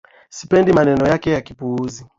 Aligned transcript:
Sipendi 0.29 0.73
maneno 0.73 1.07
yake 1.07 1.31
ya 1.31 1.41
kiupuzi 1.41 2.05